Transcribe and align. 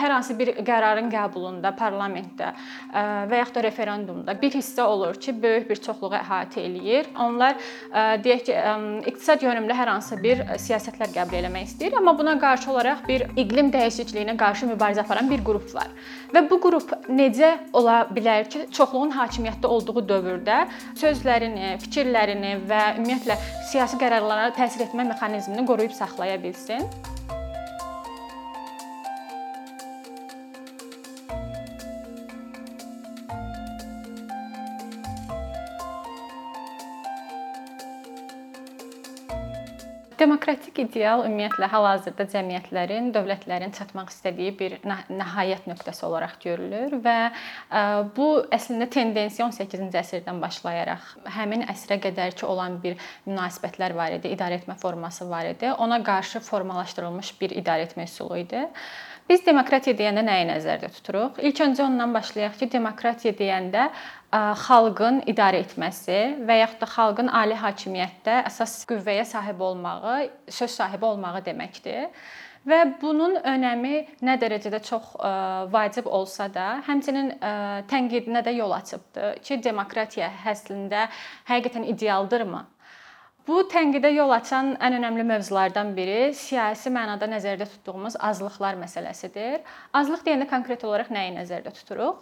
hər 0.00 0.14
hansı 0.16 0.36
bir 0.38 0.52
qərarın 0.66 1.10
qəbulunda, 1.12 1.72
parlamentdə 1.78 2.52
və 2.92 3.40
yaxud 3.40 3.58
da 3.58 3.64
referendumda 3.66 4.34
bir 4.40 4.54
hissə 4.56 4.82
olur 4.82 5.18
ki, 5.20 5.34
böyük 5.42 5.68
bir 5.70 5.80
çoxluğu 5.84 6.14
əhatə 6.20 6.62
eləyir. 6.64 7.10
Onlar 7.20 7.58
deyək 8.24 8.46
ki, 8.48 8.56
iqtisad 9.12 9.44
yönümlü 9.44 9.76
hər 9.76 9.92
hansı 9.92 10.18
bir 10.22 10.42
siyasətlər 10.60 11.12
qəbul 11.14 11.44
etmək 11.44 11.68
istəyir, 11.70 11.98
amma 12.00 12.16
buna 12.18 12.36
qarşı 12.40 12.70
olaraq 12.72 13.04
bir 13.08 13.26
iqlim 13.40 13.70
dəyişikliyinə 13.74 14.36
qarşı 14.40 14.70
mübarizə 14.72 15.04
aparan 15.04 15.30
bir 15.30 15.44
qrup 15.44 15.68
var. 15.74 15.92
Və 16.34 16.44
bu 16.50 16.60
qrup 16.62 16.94
necə 17.08 17.52
ola 17.76 18.02
bilər 18.10 18.48
ki, 18.50 18.66
çoxluğun 18.74 19.14
hakimiyyətdə 19.16 19.70
olduğu 19.70 20.04
dövrdə 20.08 20.62
sözlərini, 21.00 21.76
fikirlərini 21.84 22.56
və 22.70 22.82
ümumiyyətlə 22.98 23.38
siyasi 23.70 23.98
qərarlara 24.00 24.52
təsir 24.56 24.86
etmə 24.88 25.08
mexanizmini 25.12 25.66
qoruyub 25.68 25.96
saxlaya 25.96 26.38
bilsin? 26.42 26.86
Demokratik 40.30 40.76
ideal 40.78 41.24
ümumiyyətlə 41.26 41.66
hal-hazırda 41.72 42.22
cəmiyyətlərin, 42.30 43.08
dövlətlərin 43.10 43.72
çatmaq 43.74 44.12
istədiyi 44.12 44.52
bir 44.60 44.76
nəhayət 44.86 45.66
nöqtəsi 45.66 46.04
olaraq 46.06 46.36
görülür 46.44 46.94
və 47.02 47.16
bu 48.14 48.28
əslində 48.54 48.86
tendensiya 48.94 49.48
18-ci 49.50 49.98
əsrdən 50.04 50.38
başlayaraq 50.38 51.10
həmin 51.34 51.66
əsrə 51.74 51.98
qədərki 52.06 52.46
olan 52.46 52.78
bir 52.78 52.94
münasibətlər 53.26 53.98
var 53.98 54.14
idi, 54.20 54.30
idarə 54.30 54.62
etmə 54.62 54.78
forması 54.78 55.26
var 55.26 55.50
idi. 55.50 55.72
Ona 55.82 55.98
qarşı 56.06 56.46
formalaşdırılmış 56.46 57.34
bir 57.42 57.58
idarə 57.64 57.90
etmə 57.90 58.06
üsulu 58.06 58.38
idi. 58.44 58.68
Biz 59.30 59.44
demokratiya 59.46 59.92
deyəndə 59.94 60.24
nəyi 60.26 60.46
nəzərdə 60.48 60.88
tuturuq? 60.90 61.36
İlk 61.46 61.60
öncə 61.62 61.84
ondan 61.84 62.10
başlayaq 62.16 62.56
ki, 62.58 62.66
demokratiya 62.72 63.30
deyəndə 63.38 63.84
xalqın 64.64 65.20
idarə 65.30 65.60
etməsi 65.62 66.16
və 66.48 66.56
yaxud 66.64 66.80
da 66.82 66.88
xalqın 66.90 67.30
ali 67.40 67.54
hakimiyyətdə 67.60 68.40
əsas 68.48 68.80
qüvvəyə 68.90 69.22
sahib 69.30 69.62
olmağı, 69.62 70.16
söz 70.50 70.74
sahibi 70.80 71.06
olmağı 71.06 71.44
deməkdir. 71.46 72.08
Və 72.66 72.80
bunun 72.98 73.38
önəmi 73.38 74.02
nə 74.26 74.34
dərəcədə 74.42 74.82
çox 74.88 75.14
vacib 75.70 76.10
olsa 76.10 76.50
da, 76.50 76.66
həmçinin 76.90 77.30
tənqidinə 77.92 78.42
də 78.50 78.58
yol 78.58 78.74
açıbdı 78.80 79.36
ki, 79.46 79.62
demokratiya 79.62 80.32
əslində 80.56 81.06
həqiqətən 81.46 81.86
idealdırmı? 81.94 82.66
Bu 83.50 83.64
tənqidə 83.66 84.12
yol 84.14 84.30
açan 84.30 84.68
ən 84.86 84.94
önəmli 85.00 85.24
mövzulardan 85.26 85.88
biri 85.96 86.28
siyasi 86.38 86.90
mənada 86.94 87.26
nəzərdə 87.32 87.66
tutduğumuz 87.72 88.14
azlıqlar 88.28 88.76
məsələsidir. 88.78 89.56
Azlıq 90.00 90.22
deyəndə 90.28 90.46
konkret 90.52 90.84
olaraq 90.86 91.10
nəyi 91.16 91.32
nəzərdə 91.34 91.72
tuturuq? 91.80 92.20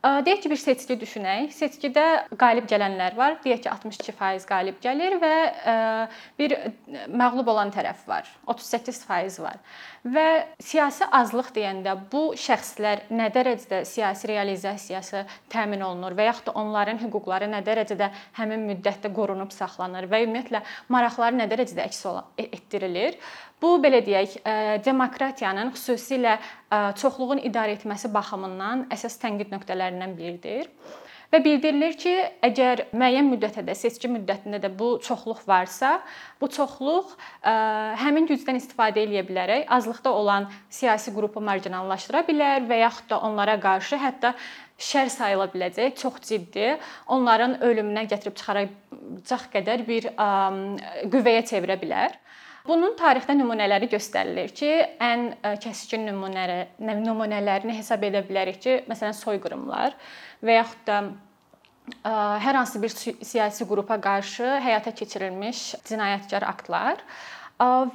Deyək 0.00 0.38
ki, 0.40 0.48
bir 0.48 0.56
seçki 0.56 0.94
düşünək. 0.96 1.50
Seçkidə 1.52 2.04
qalib 2.40 2.64
gələnlər 2.70 3.12
var. 3.18 3.34
Deyək 3.44 3.66
ki, 3.66 3.68
62% 3.68 4.46
qalib 4.48 4.78
gəlir 4.80 5.18
və 5.20 5.32
bir 6.40 6.54
məğlub 7.12 7.50
olan 7.52 7.68
tərəf 7.74 8.06
var. 8.08 8.30
38% 8.48 9.42
var. 9.44 9.58
Və 10.00 10.24
siyasi 10.56 11.04
azlıq 11.04 11.50
deyəndə 11.52 11.92
bu 12.12 12.30
şəxslər 12.32 13.10
nə 13.12 13.28
dərəcədə 13.34 13.82
siyasi 13.84 14.30
realizasiyası 14.30 15.26
təmin 15.52 15.84
olunur 15.84 16.16
və 16.16 16.30
yaxud 16.30 16.48
da 16.48 16.56
onların 16.56 17.02
hüquqları 17.02 17.50
nə 17.52 17.60
dərəcədə 17.66 18.08
həmin 18.40 18.64
müddətdə 18.70 19.12
qorunub 19.12 19.52
saxlanır 19.52 20.08
və 20.08 20.22
ümumiyyətlə 20.24 20.64
maraqları 20.88 21.42
nə 21.42 21.50
dərəcədə 21.52 21.84
əks 21.90 22.06
etdirilir? 22.48 23.20
Bu 23.60 23.74
belə 23.82 24.00
deyək, 24.04 24.38
demokratiyanın 24.86 25.74
xüsusilə 25.74 26.38
çoxluğun 26.96 27.42
idarə 27.44 27.76
etməsi 27.76 28.08
baxımından 28.12 28.86
əsas 28.94 29.18
tənqid 29.20 29.52
nöqtələrindən 29.52 30.16
biridir. 30.16 30.70
Və 31.30 31.38
bildirilir 31.44 31.92
ki, 31.94 32.12
əgər 32.42 32.88
müəyyən 32.90 33.28
müddətə 33.30 33.62
də, 33.62 33.76
seçki 33.78 34.08
müddətində 34.10 34.58
də 34.64 34.70
bu 34.78 34.96
çoxluq 35.04 35.44
varsa, 35.46 36.00
bu 36.40 36.48
çoxluq 36.50 37.12
həmin 38.00 38.26
gücdən 38.26 38.58
istifadə 38.58 39.04
edə 39.04 39.22
bilərək 39.28 39.68
azlıqda 39.76 40.10
olan 40.10 40.48
siyasi 40.72 41.14
qrupu 41.14 41.44
marjinallaşdıra 41.44 42.24
bilər 42.26 42.66
və 42.66 42.80
yaxud 42.80 43.12
da 43.12 43.20
onlara 43.28 43.54
qarşı 43.62 44.00
hətta 44.02 44.32
şər 44.80 45.12
sayıla 45.12 45.46
biləcək, 45.52 45.94
çox 46.00 46.18
ciddi, 46.26 46.72
onların 47.06 47.60
ölümünə 47.62 48.08
gətirib 48.10 48.34
çıxaracaq 48.40 49.46
qədər 49.54 49.86
bir 49.86 50.10
qüvvəyə 50.16 51.46
çevirə 51.52 51.78
bilər. 51.78 52.18
Bunun 52.68 52.92
tarixdə 52.98 53.34
nümunələri 53.38 53.88
göstərilir 53.90 54.52
ki, 54.52 54.70
ən 55.00 55.30
kəskin 55.62 56.04
nümunələri 56.10 57.00
nümunələrini 57.00 57.76
hesab 57.78 58.04
edə 58.08 58.20
bilərik 58.26 58.60
ki, 58.60 58.76
məsələn 58.90 59.16
soyqırımlar 59.16 59.96
və 60.44 60.58
yaxud 60.58 60.86
da 60.88 61.00
hər 62.44 62.58
hansı 62.60 62.82
bir 62.82 62.92
siyasi 62.92 63.66
qrupa 63.68 63.96
qarşı 64.00 64.58
həyata 64.64 64.92
keçirilmiş 64.94 65.62
cinayətkar 65.88 66.44
aktlar. 66.46 67.00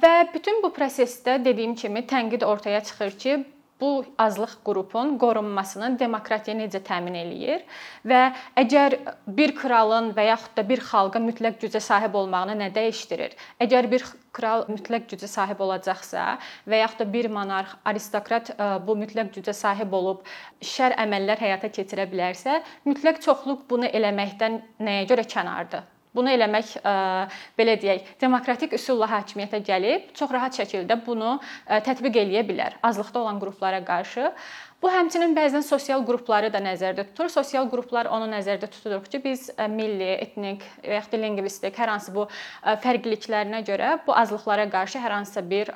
Və 0.02 0.14
bütün 0.34 0.60
bu 0.62 0.70
prosesdə 0.74 1.38
dediyim 1.44 1.74
kimi 1.74 2.04
tənqid 2.06 2.44
ortaya 2.46 2.82
çıxır 2.84 3.16
ki, 3.22 3.36
bu 3.80 4.04
azlıq 4.18 4.56
qrupun 4.64 5.16
qorunmasını 5.20 5.90
demokratiya 6.00 6.56
necə 6.56 6.80
təmin 6.84 7.16
eləyir 7.20 7.64
və 8.08 8.20
əgər 8.62 8.96
bir 9.38 9.52
kralın 9.58 10.12
və 10.16 10.28
yaxud 10.30 10.54
da 10.56 10.64
bir 10.68 10.80
xalqın 10.90 11.26
mütləq 11.28 11.58
gücə 11.64 11.82
sahib 11.84 12.16
olmağını 12.20 12.56
nə 12.62 12.70
dəyişdirir? 12.76 13.34
Əgər 13.60 13.90
bir 13.92 14.06
kral 14.36 14.66
mütləq 14.70 15.08
gücə 15.12 15.28
sahib 15.30 15.60
olacaqsa 15.64 16.28
və 16.68 16.82
yaxud 16.82 17.04
da 17.04 17.08
bir 17.12 17.28
monarx, 17.32 17.76
aristokrat 17.84 18.52
e, 18.56 18.70
bu 18.86 18.96
mütləq 19.02 19.34
gücə 19.36 19.56
sahib 19.56 19.92
olub 19.96 20.24
şər 20.74 20.96
əməllər 21.06 21.40
həyata 21.40 21.72
keçirə 21.72 22.08
bilərsə, 22.12 22.62
mütləq 22.88 23.20
çoxluq 23.24 23.68
bunu 23.70 23.92
eləməkdən 23.92 24.62
nəyə 24.88 25.04
görə 25.12 25.28
kənardır? 25.36 25.95
Bunu 26.16 26.32
eləmək 26.32 26.76
e, 26.80 26.92
belə 27.58 27.76
deyək, 27.80 28.14
demokratik 28.20 28.76
üsulla 28.78 29.08
hakimiyyətə 29.10 29.60
gəlib 29.66 30.12
çox 30.16 30.32
rahat 30.32 30.56
şəkildə 30.56 30.96
bunu 31.06 31.36
e, 31.66 31.82
tətbiq 31.84 32.22
eləyə 32.22 32.46
bilər 32.48 32.78
azlıqda 32.86 33.20
olan 33.20 33.42
qruplara 33.42 33.82
qarşı. 33.84 34.32
Bu 34.80 34.90
həmçinin 34.92 35.32
bəzən 35.36 35.64
sosial 35.64 36.02
qrupları 36.08 36.50
da 36.52 36.60
nəzərdə 36.60 37.06
tutur. 37.08 37.30
Sosial 37.32 37.68
qruplar 37.72 38.10
onu 38.12 38.28
nəzərdə 38.32 38.68
tuturuq 38.72 39.08
ki, 39.12 39.20
biz 39.24 39.46
e, 39.56 39.68
milli, 39.72 40.08
etnik 40.26 40.64
və 40.84 41.00
ya 41.00 41.20
lingvistik 41.20 41.76
hər 41.80 41.92
hansı 41.94 42.14
bu 42.14 42.26
fərqliliklərinə 42.84 43.62
görə 43.68 43.92
bu 44.06 44.16
azlıqlara 44.16 44.68
qarşı 44.72 45.00
hər 45.00 45.18
hansısa 45.18 45.44
bir 45.50 45.72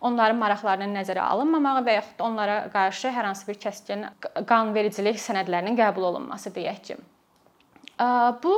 onların 0.00 0.40
maraqlarının 0.40 0.96
nəzərə 1.00 1.24
alınmamağı 1.24 1.84
və 1.88 1.98
yaxud 2.00 2.28
onlara 2.28 2.60
qarşı 2.72 3.12
hər 3.16 3.32
hansı 3.32 3.48
bir 3.48 3.60
kəskin 3.66 4.06
qanunvericilik 4.48 5.20
sənədlərinin 5.20 5.80
qəbul 5.80 6.12
olunması 6.12 6.52
deyək 6.54 6.86
ki. 6.88 7.02
Bu 8.42 8.54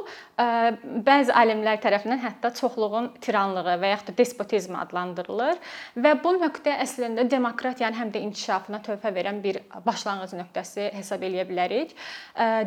bəzi 1.07 1.35
alimlər 1.37 1.81
tərəfindən 1.83 2.23
hətta 2.23 2.53
çoxluğun 2.57 3.11
tiranlığı 3.21 3.77
və 3.83 3.93
yaxud 3.93 4.13
da 4.13 4.17
despotizm 4.23 4.79
adlandırılır 4.81 5.61
və 6.01 6.15
bu 6.25 6.37
nöqtə 6.41 6.79
əslində 6.87 7.27
demokratiyanın 7.31 8.01
həm 8.01 8.13
də 8.15 8.25
inkişafına 8.31 8.81
töhfə 8.87 9.13
verən 9.13 9.43
bir 9.45 9.61
başlanğıc 9.87 10.37
nöqtəsi 10.41 10.91
hesab 10.97 11.27
eləyə 11.29 11.45
bilərik. 11.51 11.93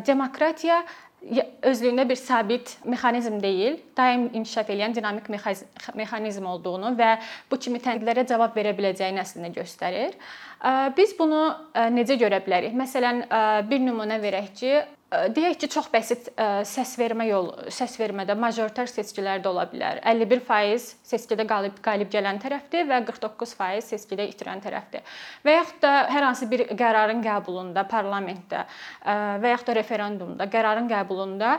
Demokratiya 0.06 0.84
özlüyündə 1.68 2.06
bir 2.08 2.16
sabit 2.16 2.78
mexanizm 2.84 3.42
deyil, 3.42 3.76
daim 3.96 4.30
inkişaf 4.32 4.70
edən 4.72 4.94
dinamik 4.94 5.26
mexanizm 5.28 6.46
olduğunu 6.46 6.94
və 6.96 7.10
bu 7.50 7.58
kimi 7.60 7.82
tənqidlərə 7.82 8.24
cavab 8.30 8.56
verə 8.56 8.72
biləcəyini 8.78 9.20
əslində 9.20 9.50
göstərir. 9.58 10.14
Biz 10.96 11.12
bunu 11.18 11.42
necə 11.92 12.16
görə 12.20 12.40
bilərik? 12.46 12.72
Məsələn, 12.78 13.26
bir 13.68 13.84
nümunə 13.84 14.16
verək 14.22 14.48
ki, 14.62 14.72
deyək 15.10 15.56
ki, 15.60 15.68
çox 15.74 15.88
bəsit 15.90 16.28
səsvermə 16.70 17.26
yolu, 17.26 17.54
səsvermədə 17.74 18.36
majoritar 18.38 18.90
seçkilərdə 18.90 19.50
ola 19.50 19.64
bilər. 19.70 19.98
51% 20.06 20.92
seçkidə 21.10 21.46
qalib 21.50 21.80
qalib 21.82 22.12
gələn 22.12 22.38
tərəfdir 22.42 22.86
və 22.90 23.00
49% 23.08 23.88
seçkidə 23.90 24.28
itirən 24.30 24.62
tərəfdir. 24.62 25.02
Və 25.46 25.56
yaxud 25.56 25.82
da 25.82 25.94
hər 26.12 26.28
hansı 26.28 26.46
bir 26.50 26.66
qərarın 26.70 27.24
qəbulunda, 27.24 27.86
parlamentdə 27.90 28.64
və 29.02 29.54
yaxud 29.54 29.72
da 29.72 29.78
referendumda 29.80 30.48
qərarın 30.52 30.88
qəbulunda 30.90 31.58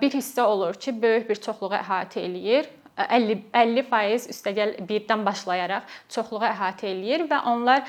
bir 0.00 0.14
hissə 0.14 0.46
olur 0.46 0.78
ki, 0.78 0.94
böyük 1.02 1.28
bir 1.32 1.42
çoxluğu 1.48 1.74
əhatə 1.82 2.22
eləyir 2.22 2.70
50 2.96 3.42
50% 3.54 4.30
üstəgəl 4.30 4.74
1-dən 4.86 5.24
başlayaraq 5.26 5.88
çoxluğu 6.14 6.44
əhatə 6.48 6.88
eləyir 6.90 7.26
və 7.30 7.40
onlar 7.50 7.82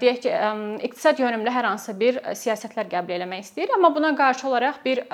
deyək 0.00 0.20
ki, 0.24 0.32
iqtisad 0.88 1.20
yönümlü 1.22 1.52
hər 1.54 1.68
hansı 1.70 1.94
bir 2.00 2.20
siyasətlər 2.36 2.90
qəbul 2.92 3.24
etmək 3.24 3.46
istəyir, 3.46 3.72
amma 3.76 3.92
buna 3.94 4.12
qarşı 4.16 4.48
olaraq 4.50 4.82
bir 4.84 5.04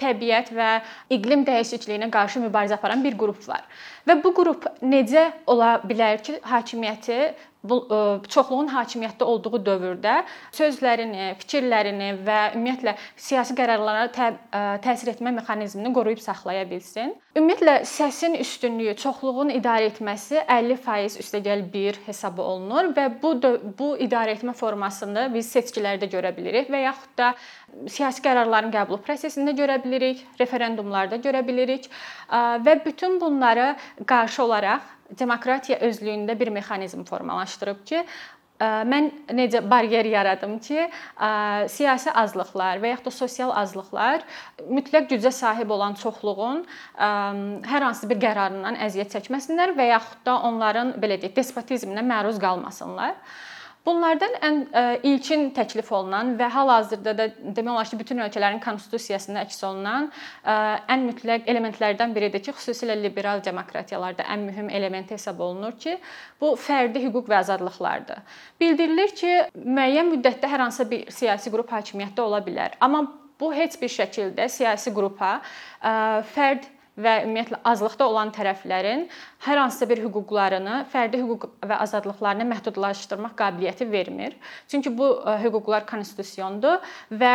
təbiət 0.00 0.52
və 0.56 0.70
iqlim 1.16 1.44
dəyişikliyinə 1.48 2.10
qarşı 2.14 2.44
mübarizə 2.46 2.78
aparan 2.78 3.04
bir 3.04 3.18
qrup 3.20 3.42
var. 3.48 3.64
Və 4.08 4.16
bu 4.24 4.32
qrup 4.36 4.68
necə 4.84 5.30
ola 5.46 5.76
bilər 5.84 6.22
ki, 6.24 6.38
hakimiyyəti 6.48 7.18
e, 7.20 7.32
çoxluğun 7.64 8.68
hakimiyyətdə 8.68 9.24
olduğu 9.24 9.58
dövrdə 9.64 10.18
sözlərini, 10.52 11.30
fikirlərini 11.40 12.10
və 12.26 12.38
ümumiyyətlə 12.54 12.94
siyasi 13.16 13.56
qərarlara 13.56 14.10
tə 14.12 14.26
e, 14.28 14.62
təsir 14.84 15.14
etmə 15.14 15.32
mexanizmini 15.38 15.92
qoruyub 15.96 16.20
saxlaya 16.20 16.66
bilsin. 16.68 17.14
Ümumiyyətlə 17.34 17.76
səsin 17.88 18.36
üstünlüyü, 18.40 18.94
çoxluğun 19.00 19.52
idarə 19.56 19.88
etməsi 19.88 20.42
50% 20.44 21.18
üstəgəl 21.24 21.64
1 21.72 22.00
hesabı 22.06 22.42
olunur 22.42 22.92
və 22.96 23.08
bu 23.22 23.34
bu 23.78 23.94
idarə 24.04 24.36
etmə 24.36 24.54
formasını 24.56 25.30
biz 25.34 25.48
seçkilərdə 25.56 26.10
görə 26.12 26.34
bilirik 26.36 26.68
və 26.72 26.84
yaxud 26.84 27.16
da 27.18 27.32
siyasi 27.88 28.22
qərarların 28.24 28.72
qəbulu 28.74 29.00
prosesində 29.06 29.56
görə 29.56 29.80
bilirik, 29.84 30.20
referendumlarda 30.40 31.16
görə 31.24 31.40
bilirik 31.46 31.88
e, 31.88 32.44
və 32.66 32.76
bütün 32.84 33.18
bunları 33.20 33.72
qarşı 34.06 34.44
olaraq 34.44 34.92
demokratiya 35.18 35.78
özlüyündə 35.86 36.38
bir 36.38 36.50
mexanizm 36.54 37.04
formalaşdırıb 37.08 37.84
ki, 37.88 38.04
mən 38.60 39.08
necə 39.34 39.60
baryer 39.70 40.06
yaradım 40.06 40.58
ki, 40.62 40.86
siyasi 41.74 42.12
azlıqlar 42.12 42.78
və 42.82 42.92
yaxud 42.92 43.08
da 43.08 43.12
sosial 43.14 43.50
azlıqlar 43.50 44.22
mütləq 44.70 45.08
gücə 45.10 45.32
sahib 45.34 45.70
olan 45.74 45.96
çoxluğun 45.98 46.62
hər 46.94 47.88
hansı 47.88 48.08
bir 48.10 48.20
qərarından 48.22 48.78
əziyyət 48.86 49.16
çəkməsinlər 49.16 49.74
və 49.74 49.90
yaxud 49.90 50.22
da 50.26 50.38
onların 50.50 50.94
belə 51.02 51.18
deyək, 51.18 51.34
despotizminə 51.40 52.06
məruz 52.06 52.38
qalmasınlar. 52.40 53.18
Bunlardan 53.84 54.36
ən 54.40 54.60
e, 54.72 54.82
ilkin 55.10 55.50
təklif 55.56 55.90
olunan 55.92 56.32
və 56.38 56.46
hal-hazırda 56.54 57.12
da 57.18 57.26
demək 57.36 57.72
olar 57.74 57.88
ki, 57.90 57.98
bütün 58.00 58.22
ölkələrin 58.24 58.60
konstitusiyasında 58.64 59.42
əks 59.44 59.60
olunan 59.68 60.06
e, 60.08 60.54
ən 60.94 61.04
mütləq 61.10 61.44
elementlərdən 61.52 62.14
biridir 62.16 62.40
ki, 62.46 62.54
xüsusilə 62.56 62.96
liberal 62.96 63.44
demokratiyalarda 63.44 64.24
ən 64.32 64.46
mühüm 64.48 64.70
element 64.72 65.12
hesab 65.12 65.42
olunur 65.44 65.76
ki, 65.80 65.98
bu 66.40 66.54
fərdi 66.56 67.04
hüquq 67.04 67.28
və 67.28 67.42
azadlıqlardır. 67.42 68.24
Bildirilir 68.60 69.12
ki, 69.20 69.34
müəyyən 69.52 70.14
müddətdə 70.14 70.48
hər 70.48 70.64
hansı 70.64 70.88
bir 70.88 71.12
siyasi 71.12 71.52
qrup 71.52 71.76
hakimiyyətdə 71.76 72.24
ola 72.24 72.40
bilər, 72.46 72.78
amma 72.80 73.04
bu 73.40 73.52
heç 73.52 73.76
bir 73.82 73.92
şəkildə 73.92 74.48
siyasi 74.48 74.94
qrupa 74.96 75.36
e, 75.36 75.92
fərd 76.32 76.72
və 77.00 77.14
ümumiyyətlə 77.24 77.58
azlıqda 77.66 78.06
olan 78.06 78.30
tərəflərin 78.34 79.08
hər 79.44 79.60
hansısa 79.60 79.88
bir 79.90 80.00
hüquqlarını, 80.04 80.84
fərdi 80.92 81.18
hüquq 81.20 81.48
və 81.66 81.78
azadlıqlarını 81.84 82.46
məhdudlaşdırmaq 82.52 83.34
qabiliyyəti 83.38 83.88
vermir. 83.90 84.36
Çünki 84.70 84.92
bu 84.98 85.08
e, 85.18 85.36
hüquqlar 85.42 85.86
konstitusiyondur 85.90 86.78
və 87.10 87.32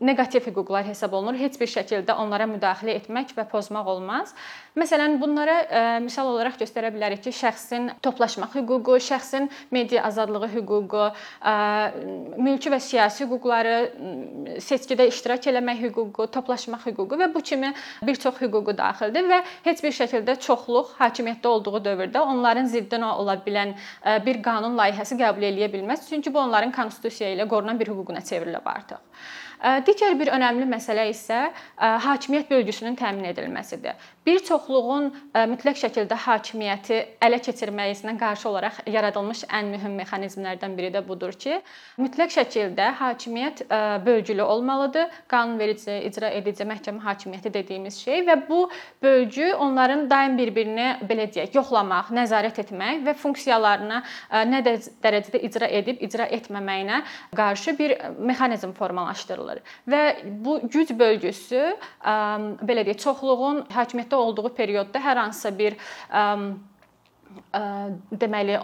neqativ 0.00 0.46
hüquqlar 0.46 0.86
hesab 0.86 1.16
olunur. 1.18 1.38
Heç 1.40 1.58
bir 1.60 1.70
şəkildə 1.72 2.16
onlara 2.22 2.46
müdaxilə 2.50 2.94
etmək 3.00 3.34
və 3.36 3.46
pozmaq 3.50 3.90
olmaz. 3.96 4.34
Məsələn, 4.78 5.18
bunlara 5.20 5.56
e, 5.66 5.82
misal 6.04 6.30
olaraq 6.30 6.60
göstərə 6.62 6.92
bilərik 6.94 7.24
ki, 7.24 7.34
şəxsin 7.34 7.90
toplaşmaq 8.04 8.54
hüququ, 8.60 9.00
şəxsin 9.10 9.50
media 9.74 10.06
azadlığı 10.06 10.52
hüququ, 10.54 11.10
e, 11.42 11.54
mülki 12.38 12.70
və 12.70 12.78
siyasi 12.80 13.26
hüquqları, 13.26 13.76
seçkidə 14.62 15.08
iştirak 15.10 15.50
etmək 15.50 15.84
hüququ, 15.88 16.30
toplaşmaq 16.30 16.86
hüququ 16.86 17.18
və 17.18 17.32
bu 17.34 17.42
kimi 17.42 17.74
bir 18.06 18.22
çox 18.22 18.38
hüququ 18.40 18.76
daxildir 19.00 19.28
və 19.30 19.40
heç 19.64 19.82
bir 19.82 19.94
şəkildə 19.96 20.36
çoxluq 20.44 20.94
hakimiyyətdə 20.98 21.48
olduğu 21.48 21.80
dövrdə 21.84 22.20
onların 22.20 22.68
ziddinə 22.68 23.12
ola 23.16 23.36
bilən 23.46 23.74
e, 23.74 24.18
bir 24.26 24.42
qanun 24.42 24.76
layihəsi 24.78 25.16
qəbul 25.20 25.46
eləyə 25.50 25.70
bilməz. 25.72 26.08
Çünki 26.08 26.32
bu 26.32 26.40
onların 26.40 26.72
konstitusiya 26.72 27.34
ilə 27.34 27.48
qorunan 27.48 27.80
bir 27.80 27.88
hüququna 27.88 28.20
çevrilib 28.24 28.66
artıq. 28.66 29.00
Digər 29.60 30.14
bir 30.16 30.30
önəmli 30.32 30.64
məsələ 30.64 31.02
isə 31.10 31.50
hakimiyyət 31.76 32.48
bölgüsünün 32.48 32.94
təmin 32.96 33.26
edilməsidir. 33.28 33.92
Bir 34.24 34.38
çoxluğun 34.44 35.10
mütləq 35.50 35.76
şəkildə 35.82 36.16
hakimiyyəti 36.24 37.00
ələ 37.20 37.40
keçirməyisinə 37.44 38.14
qarşı 38.20 38.48
olaraq 38.48 38.78
yaradılmış 38.88 39.42
ən 39.52 39.68
mühüm 39.74 39.98
mexanizmlərdən 40.00 40.76
biri 40.78 40.90
də 40.94 41.02
budur 41.04 41.36
ki, 41.36 41.58
mütləq 42.00 42.32
şəkildə 42.38 42.86
hakimiyyət 43.00 43.66
bölgülü 44.06 44.42
olmalıdır. 44.42 45.10
Qanunverici, 45.28 45.98
icra 46.08 46.32
edici, 46.40 46.64
məhkəmə 46.64 47.04
hakimiyyəti 47.04 47.52
dediyimiz 47.52 48.00
şey 48.00 48.24
və 48.30 48.38
bu 48.48 48.62
bölgü 49.02 49.52
onların 49.60 50.06
daim 50.10 50.38
bir-birini 50.40 50.88
belə 51.04 51.28
deyək, 51.34 51.52
yoxlamaq, 51.60 52.14
nəzarət 52.16 52.62
etmək 52.64 53.04
və 53.04 53.16
funksiyalarını 53.26 54.02
nə 54.54 54.64
dərəcədə 54.64 55.44
icra 55.50 55.68
edib, 55.68 56.00
icra 56.00 56.28
etməməyinə 56.32 57.02
qarşı 57.36 57.76
bir 57.78 57.96
mexanizm 58.16 58.72
formalaşdırılır 58.72 59.49
alır. 59.50 59.62
Və 59.90 60.02
bu 60.44 60.58
güc 60.70 60.94
bölgüsü 60.98 61.62
belə 62.04 62.84
deyək, 62.86 63.00
çoxluğun 63.04 63.64
hakimiyyətdə 63.74 64.18
olduğu 64.18 64.54
periodda 64.56 65.02
hər 65.02 65.24
hansısa 65.24 65.52
bir 65.58 65.78
deməli 68.20 68.58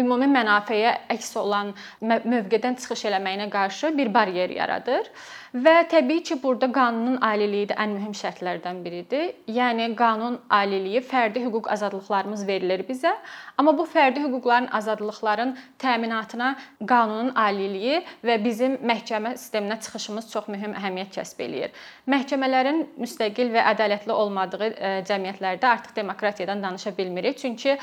ümumi 0.00 0.28
mənafeyə 0.30 0.96
əks 1.14 1.32
olan 1.40 1.72
mövqedən 2.02 2.78
çıxış 2.80 3.06
eləməyinə 3.10 3.50
qarşı 3.52 3.92
bir 3.96 4.12
baryer 4.14 4.50
yaradır. 4.50 5.10
Və 5.54 5.84
təbii 5.86 6.24
ki, 6.26 6.40
burada 6.42 6.66
qanunun 6.74 7.20
aliliyi 7.22 7.68
də 7.70 7.76
ən 7.78 7.92
mühüm 7.94 8.14
şərtlərdən 8.18 8.80
biridir. 8.82 9.28
Yəni 9.46 9.84
qanun 9.94 10.40
aliliyi 10.50 10.98
fərdi 10.98 11.44
hüquq 11.44 11.68
azadlıqlarımız 11.70 12.42
verilir 12.48 12.82
bizə, 12.88 13.12
amma 13.58 13.76
bu 13.78 13.86
fərdi 13.86 14.24
hüquqların, 14.24 14.66
azadlıqların 14.74 15.52
təminatına 15.78 16.48
qanunun 16.82 17.30
aliliyi 17.38 18.00
və 18.26 18.40
bizim 18.42 18.74
məhkəmə 18.82 19.36
sisteminə 19.38 19.78
çıxışımız 19.84 20.26
çox 20.32 20.50
mühüm 20.50 20.74
əhəmiyyət 20.74 21.14
kəsb 21.20 21.44
eləyir. 21.46 21.70
Məhkəmələrin 22.10 22.82
müstəqil 22.98 23.54
və 23.54 23.62
ədalətli 23.76 24.10
olmadığı 24.10 24.72
cəmiyyətlərdə 25.06 25.70
artıq 25.70 25.94
demokratiyadan 26.00 26.66
danışa 26.66 26.96
bilmirik. 26.98 27.38
Çünki 27.38 27.78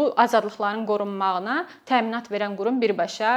bu 0.00 0.14
azadlıqların 0.16 0.83
hüquqların 0.84 0.86
qorunmağına 0.86 1.66
təminat 1.86 2.28
verən 2.30 2.56
qurum 2.56 2.80
birbaşa 2.80 3.32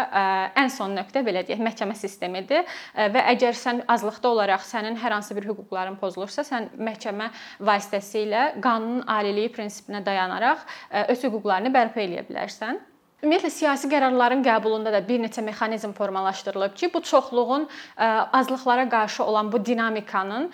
ən 0.55 0.69
son 0.69 0.95
nöqtə 0.95 1.23
belə 1.23 1.45
deyək, 1.47 1.61
məhkəmə 1.61 1.95
sistemidir 1.95 2.65
və 2.95 3.23
əgər 3.33 3.55
sən 3.55 3.83
azlıqda 3.87 4.29
olaraq 4.29 4.63
sənin 4.65 4.97
hər 4.97 5.11
hansı 5.13 5.35
bir 5.35 5.47
hüquqların 5.47 5.97
pozulursa, 5.99 6.43
sən 6.43 6.69
məhkəmə 6.77 7.31
vasitəsilə 7.59 8.61
qanunun 8.61 9.05
aliliyi 9.07 9.51
prinsipinə 9.51 10.03
dayanaraq 10.05 10.59
öz 11.07 11.23
hüquqlarını 11.23 11.73
bərpa 11.73 12.03
eləyə 12.03 12.27
bilərsən. 12.27 12.79
Ümumiyyətlə 13.17 13.49
siyasi 13.49 13.87
qərarların 13.89 14.43
qəbulunda 14.45 14.91
da 14.93 14.99
bir 15.01 15.17
neçə 15.17 15.41
mexanizm 15.41 15.95
formalaşdırılıb 15.97 16.75
ki, 16.77 16.91
bu 16.93 16.99
çoxluğun 17.01 17.63
azlıqlara 17.97 18.83
qarşı 18.89 19.23
olan 19.23 19.49
bu 19.51 19.63
dinamikanın, 19.65 20.45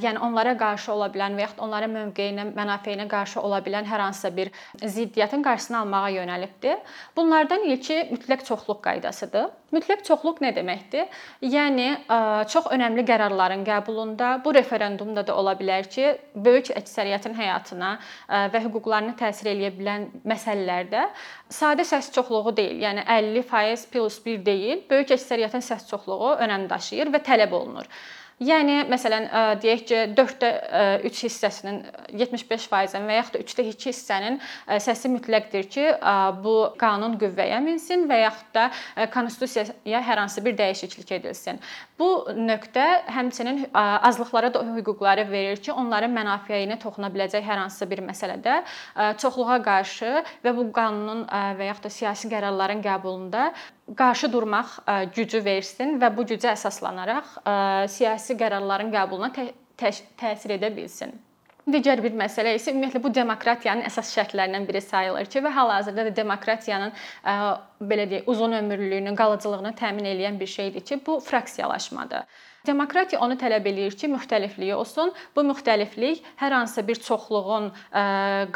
yəni 0.00 0.22
onlara 0.24 0.54
qarşı 0.56 0.92
ola 0.94 1.10
bilən 1.12 1.36
və 1.36 1.44
yaxud 1.44 1.60
onların 1.66 1.92
mövqeyinə, 1.98 2.46
mənafeyinə 2.56 3.04
qarşı 3.12 3.42
ola 3.44 3.60
bilən 3.60 3.84
hər 3.84 4.00
hansısa 4.06 4.32
bir 4.36 4.48
ziddiyyətin 4.80 5.44
qarşısını 5.44 5.82
almağa 5.82 6.08
yönəlibdir. 6.16 6.80
Bunlardan 7.16 7.68
ilki 7.68 8.00
mütləq 8.14 8.48
çoxluq 8.48 8.80
qaydasıdır. 8.88 9.52
Mütləq 9.68 10.00
çoxluq 10.06 10.38
nə 10.40 10.48
deməkdir? 10.56 11.10
Yəni 11.44 11.88
çox 12.48 12.70
önəmli 12.72 13.02
qərarların 13.08 13.66
qəbulunda, 13.66 14.30
bu 14.44 14.54
referendumda 14.56 15.26
da 15.28 15.34
ola 15.36 15.52
bilər 15.58 15.84
ki, 15.92 16.14
böyük 16.46 16.70
əksəriyyətin 16.80 17.36
həyatına 17.36 17.90
və 18.54 18.62
hüquqlarına 18.64 19.12
təsir 19.20 19.50
eləyə 19.52 19.74
bilən 19.76 20.06
məsələlərdə 20.32 21.02
sadə 21.52 21.84
səs 21.84 22.08
çoxluğu 22.16 22.54
deyil, 22.56 22.80
yəni 22.86 23.04
50% 23.04 23.90
plus 23.92 24.16
1 24.24 24.40
deyil, 24.46 24.86
böyük 24.88 25.12
əksəriyyətin 25.18 25.66
səs 25.68 25.84
çoxluğu 25.90 26.38
önəm 26.46 26.64
daşıyır 26.72 27.12
və 27.12 27.20
tələb 27.28 27.52
olunur. 27.60 27.92
Yəni 28.38 28.84
məsələn 28.86 29.24
deyək 29.58 29.80
ki, 29.88 29.96
4də 30.14 30.48
3 31.08 31.22
hissəsinin 31.26 31.78
75%-in 32.14 33.06
və 33.10 33.16
yaxud 33.16 33.34
da 33.34 33.40
3də 33.42 33.64
2 33.66 33.88
hissənin 33.90 34.36
səsi 34.84 35.10
mütləqdir 35.10 35.66
ki, 35.66 35.86
bu 36.44 36.52
qanun 36.78 37.16
qüvvəyə 37.18 37.58
minsin 37.64 38.04
və 38.06 38.20
yaxud 38.22 38.52
da 38.54 38.68
konstitusiyaya 39.10 40.02
hər 40.06 40.22
hansı 40.22 40.44
bir 40.44 40.54
dəyişiklik 40.60 41.10
edilsin. 41.18 41.58
Bu 41.98 42.28
nöqtə 42.30 42.84
həmçinin 43.10 43.64
azlıqlara 43.74 44.52
da 44.54 44.62
hüquqları 44.76 45.26
verir 45.32 45.58
ki, 45.58 45.72
onların 45.74 46.14
mənafeyinə 46.14 46.78
toxuna 46.78 47.10
biləcək 47.10 47.42
hər 47.42 47.64
hansısa 47.64 47.90
bir 47.90 48.04
məsələdə 48.06 48.60
çoxluğa 49.18 49.58
qarşı 49.66 50.14
və 50.46 50.54
bu 50.54 50.68
qanunun 50.78 51.26
və 51.58 51.72
yaxud 51.72 51.90
da 51.90 51.94
siyasi 51.96 52.30
qərarların 52.30 52.86
qəbulunda 52.86 53.50
qarşı 53.96 54.32
durmaq 54.32 54.74
gücü 55.14 55.44
versin 55.44 55.96
və 56.00 56.10
bu 56.16 56.26
gücə 56.28 56.52
əsaslanaraq 56.52 57.38
siyasi 57.88 58.36
qərarların 58.40 58.92
qəbuluna 58.92 59.32
tə 59.34 59.48
tə 59.78 59.92
təsir 60.18 60.56
edə 60.58 60.70
bilsin. 60.74 61.12
Digər 61.68 62.00
bir 62.00 62.14
məsələ 62.16 62.54
isə 62.56 62.72
ümumiyyətlə 62.72 63.00
bu 63.04 63.10
demokratiyanın 63.12 63.84
əsas 63.84 64.08
şərtlərindən 64.16 64.64
biri 64.64 64.80
sayılır 64.80 65.26
ki, 65.28 65.42
və 65.44 65.50
hal-hazırda 65.52 66.06
da 66.06 66.12
demokratiyanın 66.16 66.94
belə 67.90 68.06
deyək, 68.08 68.28
uzun 68.32 68.56
ömürlülüyünü, 68.56 69.12
qalıcılığını 69.18 69.74
təmin 69.76 70.08
edən 70.14 70.38
bir 70.40 70.48
şeydir 70.48 70.80
ki, 70.88 71.00
bu 71.06 71.18
fraksiyalaşmadır. 71.20 72.24
Demokratiya 72.66 73.20
onu 73.20 73.36
tələb 73.40 73.68
eləyir 73.68 73.94
ki, 74.00 74.08
müxtəliflik 74.12 74.72
olsun. 74.74 75.12
Bu 75.36 75.44
müxtəliflik 75.50 76.24
hər 76.40 76.56
hansısa 76.56 76.86
bir 76.88 77.00
çoxluğun 77.04 77.70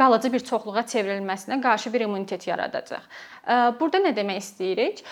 qalıcı 0.01 0.33
bir 0.33 0.47
çoxluğa 0.49 0.87
çevrilməsinə 0.95 1.61
qarşı 1.63 1.93
bir 1.93 2.07
immunitet 2.09 2.49
yaradacaq. 2.49 3.05
Burada 3.81 4.01
nə 4.09 4.17
demək 4.17 4.41
istəyirik? 4.41 5.05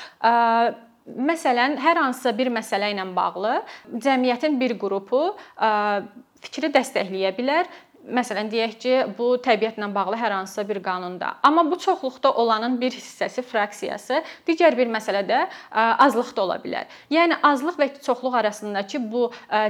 Məsələn, 1.31 1.77
hər 1.81 2.01
hansısa 2.01 2.33
bir 2.39 2.49
məsələ 2.53 2.91
ilə 2.95 3.07
bağlı 3.17 3.61
cəmiyyətin 3.93 4.59
bir 4.61 4.77
qrupu 4.81 5.23
fikri 6.41 6.71
dəstəkləyə 6.73 7.33
bilər 7.37 7.69
Məsələn, 8.01 8.49
deyək 8.49 8.75
ki, 8.81 8.93
bu 9.19 9.35
təbiətlə 9.45 9.85
bağlı 9.93 10.17
hər 10.17 10.33
hansısa 10.33 10.63
bir 10.65 10.79
qanunda. 10.83 11.35
Amma 11.45 11.67
bu 11.69 11.77
çoxluqda 11.79 12.33
olanın 12.33 12.79
bir 12.81 12.95
hissəsi, 12.97 13.43
fraksiyası 13.45 14.23
digər 14.49 14.73
bir 14.79 14.89
məsələdə 14.89 15.43
azlıq 15.77 16.31
da 16.37 16.43
ola 16.47 16.57
bilər. 16.63 16.89
Yəni 17.13 17.37
azlıq 17.45 17.77
və 17.77 17.89
çoxluq 18.01 18.39
arasındakı 18.41 19.03
bu 19.13 19.27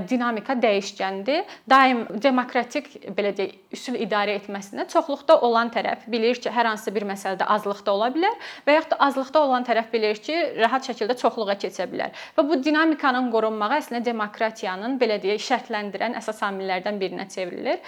dinamika 0.09 0.55
dəyişkəndir. 0.63 1.43
Daim 1.71 2.05
demokratik 2.23 2.87
belə 3.19 3.33
deyək, 3.35 3.57
üsul 3.75 3.99
idarə 3.99 4.39
etməsində 4.39 4.87
çoxluqda 4.95 5.41
olan 5.47 5.75
tərəf 5.75 6.07
bilir 6.11 6.39
ki, 6.39 6.55
hər 6.55 6.71
hansı 6.71 6.95
bir 6.95 7.09
məsələdə 7.11 7.51
azlıqda 7.51 7.97
ola 7.97 8.13
bilər 8.15 8.39
və 8.67 8.79
yaxud 8.79 8.95
da 8.95 9.01
azlıqda 9.09 9.45
olan 9.49 9.67
tərəf 9.67 9.91
bilir 9.91 10.23
ki, 10.23 10.39
rahat 10.63 10.87
şəkildə 10.87 11.19
çoxluğa 11.19 11.59
keçə 11.59 11.91
bilər. 11.91 12.15
Və 12.39 12.47
bu 12.47 12.63
dinamikanın 12.63 13.31
qorunmağı 13.35 13.81
əslində 13.83 14.05
demokratiyanın 14.07 14.99
belə 15.03 15.19
deyək, 15.23 15.43
şərtləndirən 15.51 16.15
əsas 16.23 16.43
amillərdən 16.47 17.03
birinə 17.03 17.27
çevrilir 17.31 17.83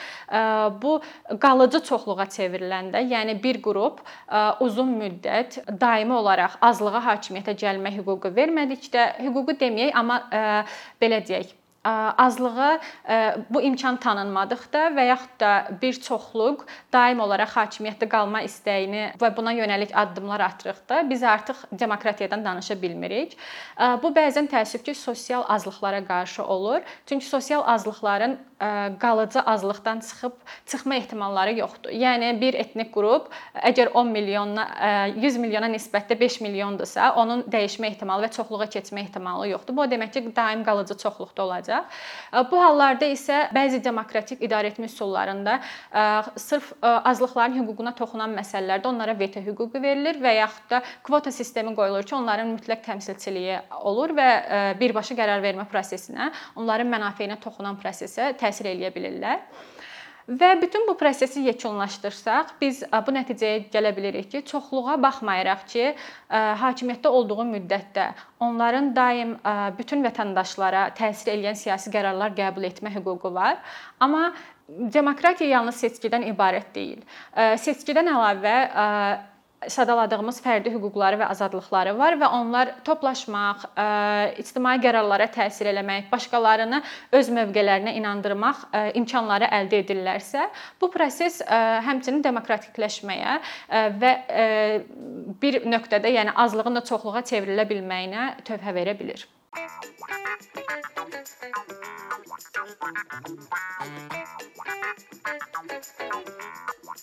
bu 0.83 0.97
qalıcı 1.41 1.83
çoxluğa 1.89 2.27
çevriləndə, 2.33 3.05
yəni 3.15 3.39
bir 3.43 3.63
qrup 3.63 4.01
uzun 4.61 4.93
müddət 4.99 5.63
daimi 5.81 6.15
olaraq 6.17 6.59
azlığa 6.61 7.07
hakimiyyətə 7.13 7.57
gəlmə 7.65 7.97
hüququ 7.99 8.33
vermədikdə, 8.37 9.09
hüququ 9.25 9.59
deməyək, 9.61 9.93
amma 9.95 10.23
belə 11.03 11.21
deyək, 11.27 11.59
azlığa 11.83 12.79
bu 13.51 13.59
imkan 13.67 13.97
tanınmadıqda 13.99 14.85
və 14.95 15.07
yaxud 15.09 15.33
da 15.41 15.53
bir 15.83 15.97
çoxluq 15.99 16.61
daim 16.95 17.19
olaraq 17.25 17.57
hakimiyyətdə 17.57 18.07
qalma 18.07 18.45
istəyini 18.47 19.09
və 19.19 19.33
buna 19.37 19.51
yönəlik 19.57 19.91
addımlar 19.91 20.41
atırıqda 20.47 21.11
biz 21.11 21.23
artıq 21.23 21.65
demokratiyadan 21.73 22.45
danışa 22.45 22.79
bilmirik. 22.83 23.35
Bu 24.03 24.15
bəzən 24.15 24.47
təəssüf 24.53 24.85
ki, 24.87 24.95
sosial 24.95 25.43
azlıqlara 25.49 26.05
qarşı 26.07 26.45
olur. 26.45 26.81
Çünki 27.07 27.27
sosial 27.27 27.67
azlıqların 27.67 28.39
qalıcı 29.03 29.41
azlıqdan 29.41 30.01
çıxıb 30.01 30.33
çıxma 30.67 30.95
ehtimalları 30.95 31.53
yoxdur. 31.59 31.91
Yəni 31.91 32.29
bir 32.41 32.55
etnik 32.55 32.93
qrup 32.95 33.31
əgər 33.59 33.91
10 33.99 34.13
milyonla 34.15 34.67
100 35.17 35.39
milyona 35.43 35.67
nisbətdə 35.73 36.15
5 36.21 36.41
milyondursa, 36.45 37.13
onun 37.19 37.43
dəyişmə 37.51 37.91
ehtimalı 37.91 38.29
və 38.29 38.31
çoxluğa 38.37 38.69
keçmə 38.71 39.03
ehtimalı 39.03 39.49
yoxdur. 39.51 39.77
Bu 39.77 39.83
o 39.83 39.87
deməkdir 39.91 40.29
ki, 40.29 40.35
daim 40.37 40.63
qalıcı 40.65 40.95
çoxluqda 41.03 41.43
olacaq. 41.43 41.83
Bu 42.53 42.61
hallarda 42.63 43.09
isə 43.11 43.49
bəzi 43.55 43.83
demokratik 43.85 44.45
idarəetmə 44.47 44.87
üsullarında 44.87 45.59
sırf 46.37 46.73
azlıqların 46.83 47.59
hüququna 47.59 47.95
toxunan 47.99 48.31
məsələlərdə 48.39 48.87
onlara 48.93 49.19
veto 49.19 49.41
hüququ 49.43 49.83
verilir 49.83 50.23
və 50.23 50.37
yaxud 50.39 50.71
da 50.71 50.83
kvota 51.03 51.33
sistemi 51.35 51.75
qoyulur 51.75 52.07
ki, 52.07 52.15
onların 52.15 52.55
mütləq 52.55 52.87
təmsilçiliyi 52.87 53.59
olur 53.83 54.15
və 54.15 54.29
birbaşa 54.79 55.19
qərar 55.19 55.43
vermə 55.43 55.67
prosesinə, 55.67 56.31
onların 56.57 56.87
mənafeyinə 56.95 57.41
toxunan 57.43 57.81
prosesə 57.83 58.31
təsir 58.39 58.52
təsir 58.53 58.75
eləyə 58.77 58.93
bilirlər. 58.95 59.41
Və 60.23 60.53
bütün 60.63 60.85
bu 60.87 60.95
prosesi 60.95 61.41
yekunlaşdırsaq, 61.49 62.53
biz 62.61 62.85
bu 62.87 63.15
nəticəyə 63.17 63.65
gələ 63.73 63.91
bilirik 63.97 64.29
ki, 64.31 64.45
çoxluğa 64.47 64.95
baxmayaraq 65.03 65.65
ki, 65.67 65.89
hakimiyyətdə 66.63 67.11
olduğu 67.11 67.47
müddətdə 67.49 68.05
onların 68.47 68.93
daim 68.95 69.35
bütün 69.81 70.07
vətəndaşlara 70.07 70.85
təsir 70.95 71.35
edən 71.35 71.59
siyasi 71.59 71.91
qərarlar 71.91 72.37
qəbul 72.39 72.69
etmə 72.71 72.95
hüququ 72.95 73.35
var. 73.35 73.59
Amma 73.99 74.31
demokratiya 74.69 75.57
yalnız 75.59 75.83
seçkidən 75.83 76.29
ibarət 76.31 76.71
deyil. 76.79 77.03
Seçkidən 77.35 78.15
əlavə 78.15 78.57
sadaladığımız 79.71 80.41
fərdi 80.43 80.73
hüquqları 80.75 81.19
və 81.21 81.29
azadlıqları 81.31 81.93
var 81.99 82.17
və 82.21 82.29
onlar 82.39 82.73
toplaşmaq, 82.87 83.67
ictimai 84.43 84.79
qərarlara 84.83 85.29
təsir 85.33 85.71
eləmək, 85.73 86.09
başqalarını 86.13 86.83
öz 87.19 87.31
mövqelərinə 87.39 87.95
inandırmaq 88.01 88.65
imkanları 88.99 89.51
əldə 89.61 89.83
edirlərsə, 89.85 90.49
bu 90.81 90.91
proses 90.95 91.43
həmçinin 91.49 92.25
demokratikləşməyə 92.25 93.39
və 94.03 94.13
bir 95.43 95.63
nöqtədə, 95.69 96.11
yəni 96.19 96.35
azlığın 96.47 96.81
da 96.81 96.85
çoxluğa 96.89 97.23
çevrilə 97.29 97.69
bilməyinə 97.71 98.33
tövhə 98.49 98.75
verə 98.75 98.97
bilər. 98.99 99.29
Thank 102.83 103.07
you. 106.97 107.02